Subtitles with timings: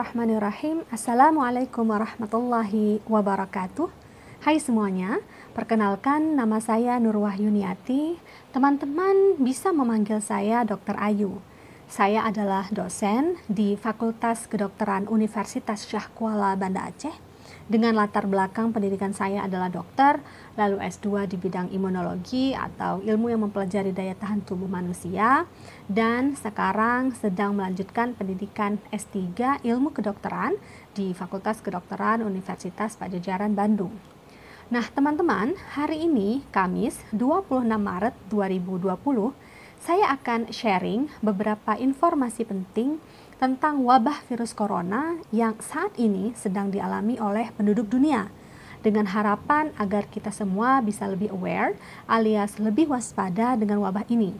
[0.00, 0.88] Bismillahirrahmanirrahim.
[0.88, 3.92] Assalamualaikum warahmatullahi wabarakatuh.
[4.40, 5.20] Hai semuanya,
[5.52, 8.16] perkenalkan nama saya Nur Wahyuniati.
[8.48, 10.96] Teman-teman bisa memanggil saya Dr.
[10.96, 11.44] Ayu.
[11.84, 17.29] Saya adalah dosen di Fakultas Kedokteran Universitas Syah Kuala Banda Aceh
[17.70, 20.18] dengan latar belakang pendidikan saya adalah dokter,
[20.58, 25.46] lalu S2 di bidang imunologi atau ilmu yang mempelajari daya tahan tubuh manusia,
[25.86, 30.58] dan sekarang sedang melanjutkan pendidikan S3 ilmu kedokteran
[30.98, 33.94] di Fakultas Kedokteran Universitas Pajajaran Bandung.
[34.74, 39.30] Nah, teman-teman, hari ini Kamis 26 Maret 2020,
[39.78, 42.98] saya akan sharing beberapa informasi penting
[43.40, 48.28] tentang wabah virus corona yang saat ini sedang dialami oleh penduduk dunia
[48.84, 51.72] dengan harapan agar kita semua bisa lebih aware
[52.04, 54.36] alias lebih waspada dengan wabah ini.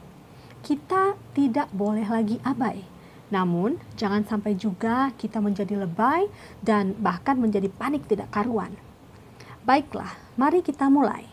[0.60, 2.84] Kita tidak boleh lagi abai.
[3.32, 6.28] Namun, jangan sampai juga kita menjadi lebay
[6.60, 8.76] dan bahkan menjadi panik tidak karuan.
[9.64, 11.24] Baiklah, mari kita mulai.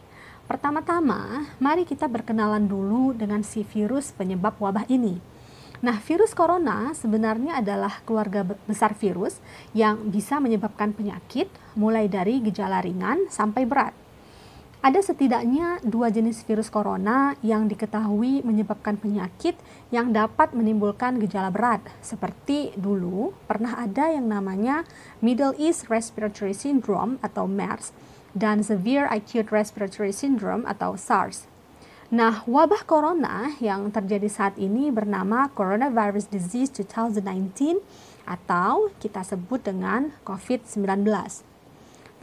[0.48, 5.20] Pertama-tama, mari kita berkenalan dulu dengan si virus penyebab wabah ini
[5.78, 9.38] Nah, virus corona sebenarnya adalah keluarga besar virus
[9.78, 11.46] yang bisa menyebabkan penyakit
[11.78, 13.94] mulai dari gejala ringan sampai berat.
[14.78, 19.58] Ada setidaknya dua jenis virus corona yang diketahui menyebabkan penyakit
[19.90, 24.86] yang dapat menimbulkan gejala berat, seperti dulu pernah ada yang namanya
[25.18, 27.90] Middle East Respiratory Syndrome atau MERS
[28.38, 31.50] dan Severe Acute Respiratory Syndrome atau SARS.
[32.08, 37.84] Nah, wabah corona yang terjadi saat ini bernama Coronavirus Disease 2019
[38.24, 41.04] atau kita sebut dengan COVID-19.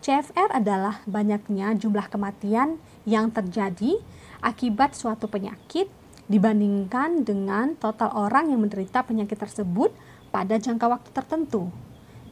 [0.00, 3.98] CFR adalah banyaknya jumlah kematian yang terjadi
[4.40, 5.90] akibat suatu penyakit
[6.30, 9.90] dibandingkan dengan total orang yang menderita penyakit tersebut
[10.30, 11.74] pada jangka waktu tertentu.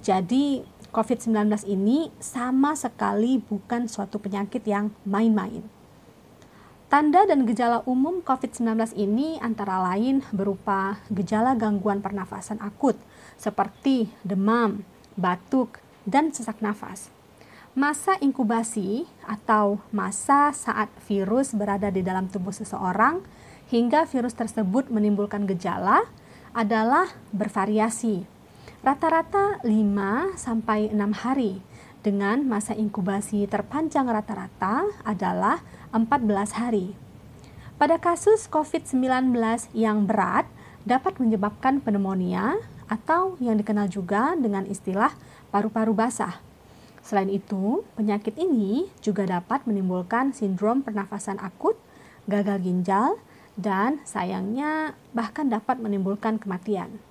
[0.08, 5.60] Jadi, COVID-19 ini sama sekali bukan suatu penyakit yang main-main.
[6.88, 12.96] Tanda dan gejala umum COVID-19 ini antara lain berupa gejala gangguan pernafasan akut
[13.36, 14.80] seperti demam,
[15.12, 15.76] batuk,
[16.08, 17.12] dan sesak nafas.
[17.76, 23.20] Masa inkubasi atau masa saat virus berada di dalam tubuh seseorang
[23.68, 26.08] hingga virus tersebut menimbulkan gejala
[26.56, 28.37] adalah bervariasi
[28.88, 31.60] rata-rata 5 sampai 6 hari
[32.00, 35.60] dengan masa inkubasi terpanjang rata-rata adalah
[35.92, 36.96] 14 hari.
[37.76, 39.36] Pada kasus COVID-19
[39.76, 40.48] yang berat
[40.88, 42.56] dapat menyebabkan pneumonia
[42.88, 45.12] atau yang dikenal juga dengan istilah
[45.52, 46.40] paru-paru basah.
[47.04, 51.76] Selain itu, penyakit ini juga dapat menimbulkan sindrom pernafasan akut,
[52.24, 53.20] gagal ginjal,
[53.52, 57.04] dan sayangnya bahkan dapat menimbulkan kematian.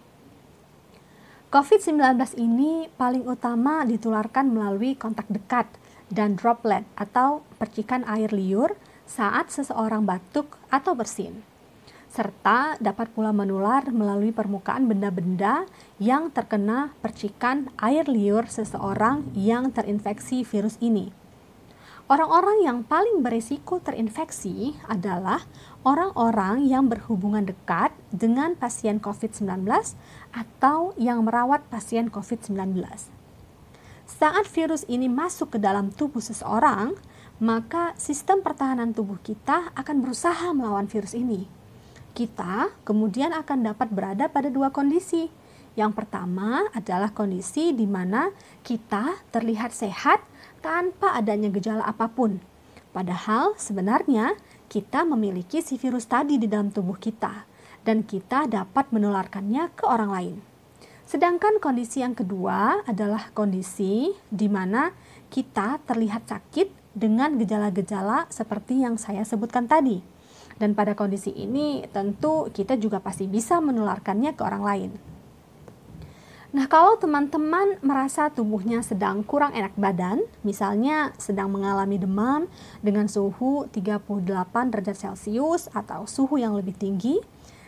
[1.48, 5.64] COVID-19 ini paling utama ditularkan melalui kontak dekat
[6.12, 8.76] dan droplet atau percikan air liur
[9.08, 11.48] saat seseorang batuk atau bersin.
[12.12, 15.64] serta dapat pula menular melalui permukaan benda-benda
[16.04, 21.16] yang terkena percikan air liur seseorang yang terinfeksi virus ini.
[22.08, 25.44] Orang-orang yang paling berisiko terinfeksi adalah
[25.88, 29.64] orang-orang yang berhubungan dekat dengan pasien COVID-19
[30.36, 32.84] atau yang merawat pasien COVID-19.
[34.04, 37.00] Saat virus ini masuk ke dalam tubuh seseorang,
[37.40, 41.48] maka sistem pertahanan tubuh kita akan berusaha melawan virus ini
[42.18, 45.30] kita kemudian akan dapat berada pada dua kondisi.
[45.78, 48.34] Yang pertama adalah kondisi di mana
[48.66, 50.26] kita terlihat sehat
[50.66, 52.42] tanpa adanya gejala apa pun.
[52.90, 54.34] Padahal sebenarnya
[54.68, 57.48] kita memiliki si virus tadi di dalam tubuh kita
[57.88, 60.36] dan kita dapat menularkannya ke orang lain.
[61.08, 64.92] Sedangkan kondisi yang kedua adalah kondisi di mana
[65.32, 70.04] kita terlihat sakit dengan gejala-gejala seperti yang saya sebutkan tadi.
[70.60, 74.92] Dan pada kondisi ini tentu kita juga pasti bisa menularkannya ke orang lain.
[76.58, 82.50] Nah, kalau teman-teman merasa tubuhnya sedang kurang enak badan, misalnya sedang mengalami demam
[82.82, 84.26] dengan suhu 38
[84.74, 87.22] derajat Celcius atau suhu yang lebih tinggi,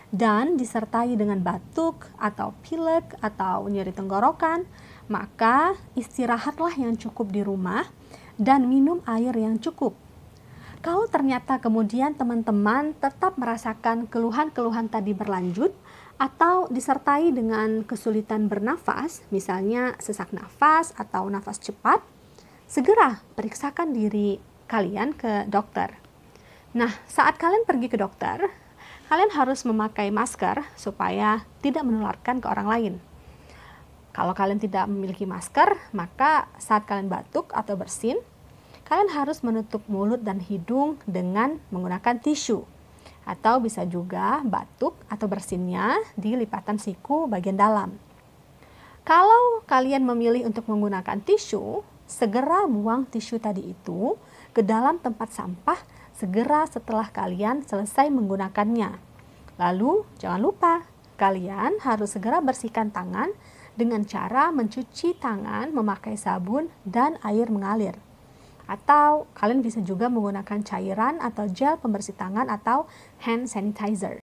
[0.10, 4.66] dan disertai dengan batuk atau pilek atau nyeri tenggorokan,
[5.06, 7.86] maka istirahatlah yang cukup di rumah
[8.42, 9.94] dan minum air yang cukup.
[10.82, 15.78] Kalau ternyata kemudian teman-teman tetap merasakan keluhan-keluhan tadi berlanjut
[16.20, 22.04] atau disertai dengan kesulitan bernafas, misalnya sesak nafas atau nafas cepat,
[22.68, 24.36] segera periksakan diri
[24.68, 25.96] kalian ke dokter.
[26.76, 28.52] Nah, saat kalian pergi ke dokter,
[29.08, 32.94] kalian harus memakai masker supaya tidak menularkan ke orang lain.
[34.12, 38.20] Kalau kalian tidak memiliki masker, maka saat kalian batuk atau bersin,
[38.84, 42.68] kalian harus menutup mulut dan hidung dengan menggunakan tisu
[43.30, 47.94] atau bisa juga batuk atau bersinnya di lipatan siku bagian dalam.
[49.06, 54.18] Kalau kalian memilih untuk menggunakan tisu, segera buang tisu tadi itu
[54.50, 55.78] ke dalam tempat sampah
[56.18, 58.98] segera setelah kalian selesai menggunakannya.
[59.62, 60.74] Lalu, jangan lupa,
[61.22, 63.30] kalian harus segera bersihkan tangan
[63.78, 68.09] dengan cara mencuci tangan memakai sabun dan air mengalir.
[68.70, 72.86] Atau kalian bisa juga menggunakan cairan atau gel pembersih tangan atau
[73.26, 74.22] hand sanitizer.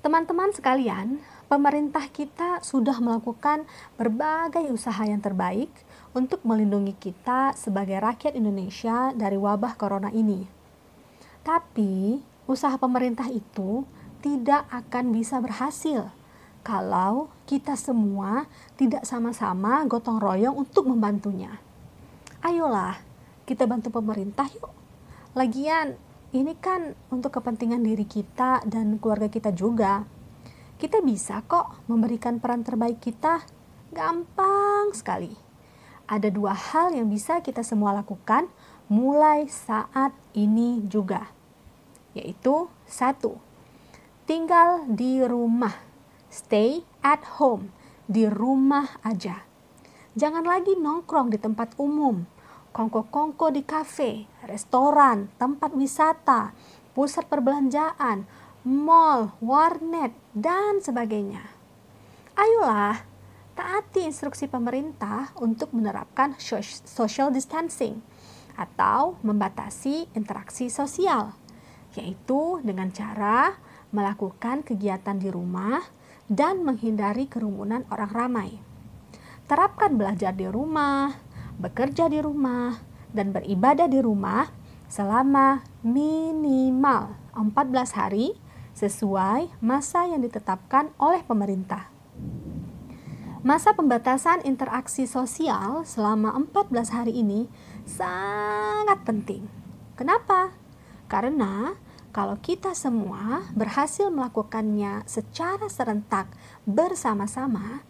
[0.00, 1.20] Teman-teman sekalian,
[1.52, 3.68] pemerintah kita sudah melakukan
[4.00, 5.68] berbagai usaha yang terbaik
[6.16, 10.48] untuk melindungi kita sebagai rakyat Indonesia dari wabah corona ini.
[11.44, 13.84] Tapi, usaha pemerintah itu
[14.24, 16.08] tidak akan bisa berhasil
[16.66, 21.65] kalau kita semua tidak sama-sama gotong royong untuk membantunya
[22.42, 22.98] ayolah
[23.46, 24.74] kita bantu pemerintah yuk.
[25.38, 25.94] Lagian
[26.34, 30.02] ini kan untuk kepentingan diri kita dan keluarga kita juga.
[30.76, 33.40] Kita bisa kok memberikan peran terbaik kita.
[33.94, 35.32] Gampang sekali.
[36.04, 38.50] Ada dua hal yang bisa kita semua lakukan
[38.90, 41.30] mulai saat ini juga.
[42.12, 43.40] Yaitu satu,
[44.28, 45.74] tinggal di rumah.
[46.28, 47.72] Stay at home.
[48.04, 49.46] Di rumah aja.
[50.16, 52.24] Jangan lagi nongkrong di tempat umum
[52.72, 56.56] kongko-kongko di kafe, restoran, tempat wisata,
[56.96, 58.24] pusat perbelanjaan,
[58.64, 61.40] mall, warnet, dan sebagainya.
[62.32, 63.00] Ayolah,
[63.56, 66.36] taati instruksi pemerintah untuk menerapkan
[66.84, 68.00] social distancing
[68.60, 71.32] atau membatasi interaksi sosial,
[71.96, 73.56] yaitu dengan cara
[73.92, 75.80] melakukan kegiatan di rumah
[76.28, 78.65] dan menghindari kerumunan orang ramai.
[79.46, 81.14] Terapkan belajar di rumah,
[81.62, 82.82] bekerja di rumah,
[83.14, 84.50] dan beribadah di rumah
[84.90, 88.34] selama minimal 14 hari
[88.74, 91.94] sesuai masa yang ditetapkan oleh pemerintah.
[93.46, 97.46] Masa pembatasan interaksi sosial selama 14 hari ini
[97.86, 99.46] sangat penting.
[99.94, 100.50] Kenapa?
[101.06, 101.78] Karena
[102.10, 106.34] kalau kita semua berhasil melakukannya secara serentak
[106.66, 107.86] bersama-sama,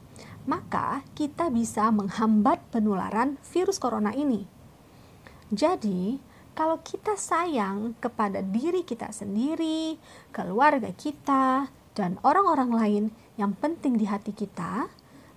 [0.47, 4.47] maka kita bisa menghambat penularan virus corona ini.
[5.51, 6.19] Jadi,
[6.57, 10.01] kalau kita sayang kepada diri kita sendiri,
[10.33, 13.05] keluarga kita, dan orang-orang lain
[13.37, 14.89] yang penting di hati kita,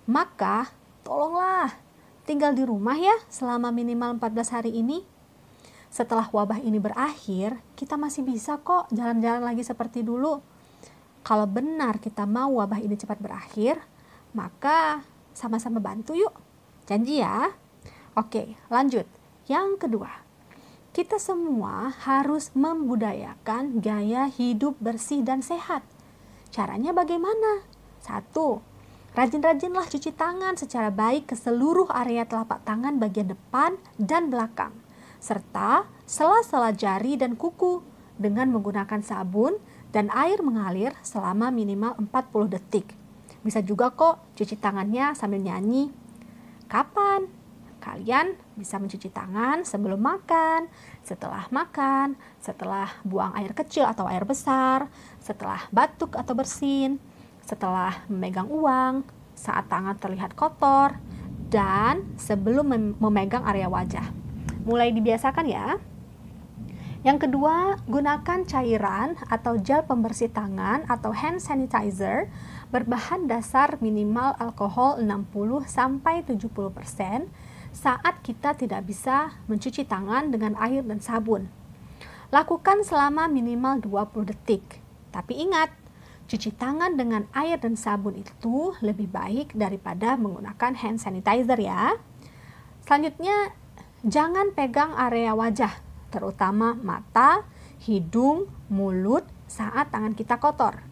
[0.08, 0.72] maka
[1.04, 1.72] tolonglah
[2.28, 5.02] tinggal di rumah ya selama minimal 14 hari ini.
[5.90, 10.38] Setelah wabah ini berakhir, kita masih bisa kok jalan-jalan lagi seperti dulu.
[11.26, 13.82] Kalau benar kita mau wabah ini cepat berakhir,
[14.36, 15.02] maka
[15.34, 16.34] sama-sama bantu yuk.
[16.86, 17.54] Janji ya.
[18.18, 19.06] Oke, lanjut.
[19.46, 20.10] Yang kedua,
[20.90, 25.86] kita semua harus membudayakan gaya hidup bersih dan sehat.
[26.50, 27.62] Caranya bagaimana?
[28.02, 28.58] Satu,
[29.14, 34.74] rajin-rajinlah cuci tangan secara baik ke seluruh area telapak tangan bagian depan dan belakang,
[35.22, 37.86] serta sela-sela jari dan kuku
[38.18, 39.62] dengan menggunakan sabun
[39.94, 42.99] dan air mengalir selama minimal 40 detik.
[43.40, 45.88] Bisa juga kok cuci tangannya sambil nyanyi.
[46.68, 47.26] Kapan?
[47.80, 50.68] Kalian bisa mencuci tangan sebelum makan,
[51.00, 57.00] setelah makan, setelah buang air kecil atau air besar, setelah batuk atau bersin,
[57.40, 59.00] setelah memegang uang,
[59.32, 61.00] saat tangan terlihat kotor,
[61.48, 64.12] dan sebelum memegang area wajah.
[64.68, 65.80] Mulai dibiasakan ya.
[67.00, 72.28] Yang kedua, gunakan cairan atau gel pembersih tangan atau hand sanitizer
[72.70, 77.26] berbahan dasar minimal alkohol 60 sampai 70%
[77.70, 81.50] saat kita tidak bisa mencuci tangan dengan air dan sabun.
[82.30, 84.62] Lakukan selama minimal 20 detik.
[85.10, 85.74] Tapi ingat,
[86.30, 91.98] cuci tangan dengan air dan sabun itu lebih baik daripada menggunakan hand sanitizer ya.
[92.86, 93.50] Selanjutnya,
[94.06, 95.74] jangan pegang area wajah,
[96.14, 97.42] terutama mata,
[97.82, 100.89] hidung, mulut saat tangan kita kotor.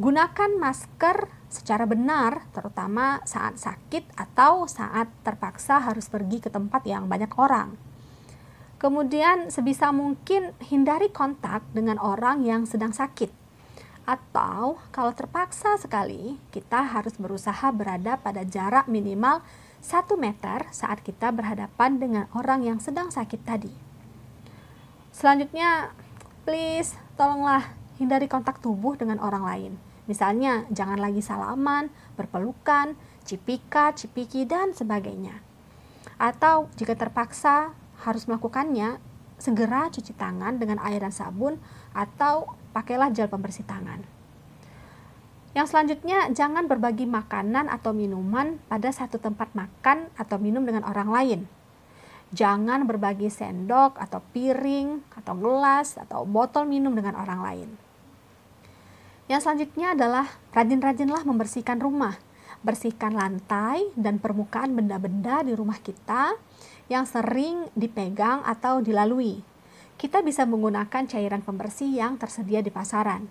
[0.00, 7.04] Gunakan masker secara benar, terutama saat sakit atau saat terpaksa harus pergi ke tempat yang
[7.04, 7.76] banyak orang.
[8.80, 13.28] Kemudian, sebisa mungkin hindari kontak dengan orang yang sedang sakit,
[14.08, 19.44] atau kalau terpaksa sekali, kita harus berusaha berada pada jarak minimal
[19.84, 23.72] 1 meter saat kita berhadapan dengan orang yang sedang sakit tadi.
[25.12, 25.92] Selanjutnya,
[26.48, 31.86] please tolonglah hindari kontak tubuh dengan orang lain Misalnya, jangan lagi salaman,
[32.18, 35.38] berpelukan, cipika, cipiki, dan sebagainya.
[36.18, 38.98] Atau jika terpaksa harus melakukannya,
[39.38, 41.62] segera cuci tangan dengan air dan sabun
[41.94, 44.02] atau pakailah gel pembersih tangan.
[45.54, 51.06] Yang selanjutnya, jangan berbagi makanan atau minuman pada satu tempat makan atau minum dengan orang
[51.06, 51.40] lain.
[52.34, 57.89] Jangan berbagi sendok atau piring atau gelas atau botol minum dengan orang lain.
[59.30, 62.18] Yang selanjutnya adalah rajin-rajinlah membersihkan rumah.
[62.66, 66.34] Bersihkan lantai dan permukaan benda-benda di rumah kita
[66.90, 69.38] yang sering dipegang atau dilalui.
[69.94, 73.30] Kita bisa menggunakan cairan pembersih yang tersedia di pasaran.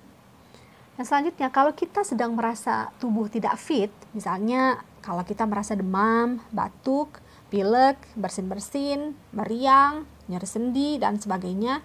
[0.96, 7.20] Yang selanjutnya, kalau kita sedang merasa tubuh tidak fit, misalnya kalau kita merasa demam, batuk,
[7.52, 11.84] pilek, bersin-bersin, meriang, nyeri sendi, dan sebagainya,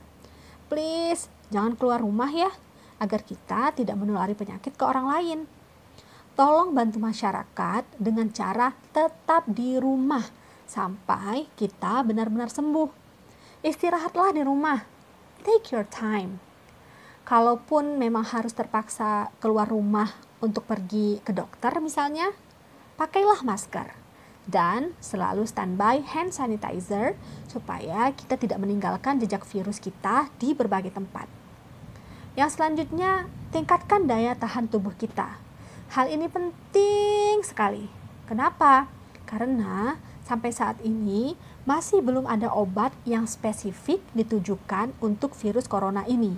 [0.70, 2.54] please jangan keluar rumah ya
[2.98, 5.38] agar kita tidak menulari penyakit ke orang lain.
[6.34, 10.26] Tolong bantu masyarakat dengan cara tetap di rumah
[10.66, 12.90] sampai kita benar-benar sembuh.
[13.62, 14.82] Istirahatlah di rumah.
[15.46, 16.42] Take your time.
[17.24, 20.12] Kalaupun memang harus terpaksa keluar rumah
[20.44, 22.28] untuk pergi ke dokter misalnya,
[23.00, 24.04] pakailah masker
[24.44, 27.16] dan selalu standby hand sanitizer
[27.48, 31.43] supaya kita tidak meninggalkan jejak virus kita di berbagai tempat.
[32.34, 35.38] Yang selanjutnya, tingkatkan daya tahan tubuh kita.
[35.94, 37.86] Hal ini penting sekali.
[38.26, 38.90] Kenapa?
[39.22, 39.94] Karena
[40.26, 46.34] sampai saat ini masih belum ada obat yang spesifik ditujukan untuk virus corona ini.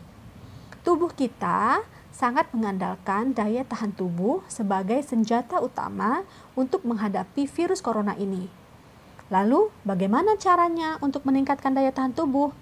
[0.84, 1.80] Tubuh kita
[2.12, 8.52] sangat mengandalkan daya tahan tubuh sebagai senjata utama untuk menghadapi virus corona ini.
[9.32, 12.52] Lalu, bagaimana caranya untuk meningkatkan daya tahan tubuh?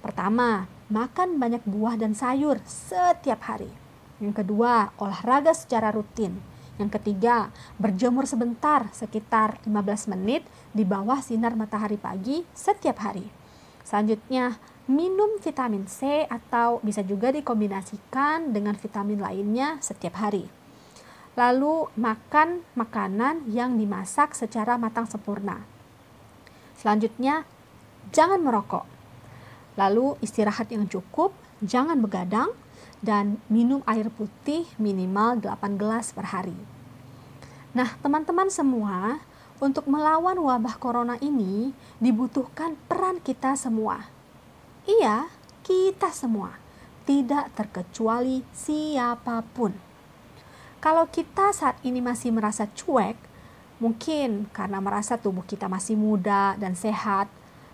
[0.00, 3.68] Pertama, makan banyak buah dan sayur setiap hari.
[4.18, 6.40] Yang kedua, olahraga secara rutin.
[6.80, 13.28] Yang ketiga, berjemur sebentar sekitar 15 menit di bawah sinar matahari pagi setiap hari.
[13.84, 14.56] Selanjutnya,
[14.88, 20.48] minum vitamin C atau bisa juga dikombinasikan dengan vitamin lainnya setiap hari.
[21.36, 25.62] Lalu, makan makanan yang dimasak secara matang sempurna.
[26.78, 27.46] Selanjutnya,
[28.10, 28.97] jangan merokok
[29.78, 31.30] Lalu istirahat yang cukup,
[31.62, 32.50] jangan begadang,
[32.98, 36.58] dan minum air putih minimal 8 gelas per hari.
[37.70, 39.22] Nah, teman-teman semua,
[39.62, 41.70] untuk melawan wabah corona ini
[42.02, 44.06] dibutuhkan peran kita semua.
[44.86, 45.30] Iya,
[45.62, 46.58] kita semua,
[47.06, 49.74] tidak terkecuali siapa pun.
[50.78, 53.18] Kalau kita saat ini masih merasa cuek,
[53.82, 57.26] mungkin karena merasa tubuh kita masih muda dan sehat,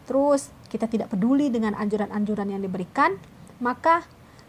[0.04, 3.16] terus kita tidak peduli dengan anjuran-anjuran yang diberikan,
[3.60, 4.04] maka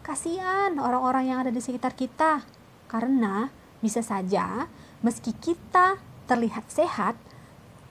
[0.05, 2.43] kasihan orang-orang yang ada di sekitar kita.
[2.85, 3.49] Karena
[3.81, 4.69] bisa saja
[5.01, 5.97] meski kita
[6.29, 7.17] terlihat sehat,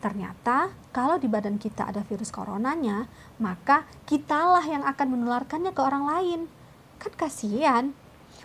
[0.04, 3.08] Ternyata kalau di badan kita ada virus coronanya,
[3.40, 6.40] maka kitalah yang akan menularkannya ke orang lain.
[7.00, 7.96] Kan kasihan.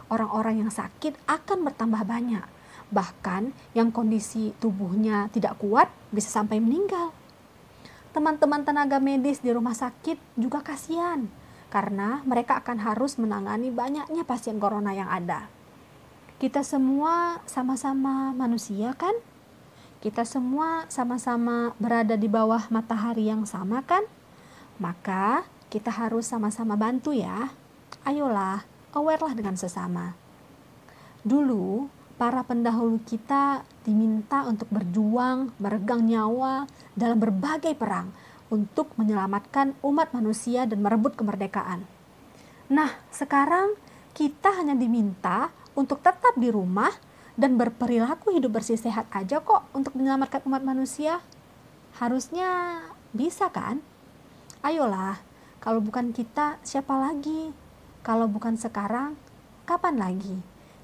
[0.08, 2.48] Orang-orang yang sakit akan bertambah banyak.
[2.96, 7.12] Bahkan yang kondisi tubuhnya tidak kuat bisa sampai meninggal.
[8.10, 11.30] Teman-teman tenaga medis di rumah sakit juga kasihan
[11.70, 15.46] karena mereka akan harus menangani banyaknya pasien corona yang ada.
[16.42, 19.13] Kita semua sama-sama manusia kan?
[20.00, 24.01] Kita semua sama-sama berada di bawah matahari yang sama kan?
[24.82, 27.54] Maka kita harus sama-sama bantu ya.
[28.08, 30.18] Ayolah, aware lah dengan sesama.
[31.22, 38.12] Dulu, para pendahulu kita diminta untuk berjuang, meregang nyawa dalam berbagai perang
[38.52, 41.88] untuk menyelamatkan umat manusia dan merebut kemerdekaan.
[42.68, 43.80] Nah, sekarang
[44.12, 45.48] kita hanya diminta
[45.80, 46.92] untuk tetap di rumah
[47.40, 51.24] dan berperilaku hidup bersih sehat aja kok untuk menyelamatkan umat manusia.
[52.04, 52.84] Harusnya
[53.16, 53.80] bisa kan?
[54.60, 55.24] Ayolah,
[55.64, 57.56] kalau bukan kita, siapa lagi?
[58.04, 59.16] Kalau bukan sekarang,
[59.64, 60.59] kapan lagi?